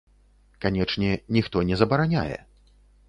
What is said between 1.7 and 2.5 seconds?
не забараняе!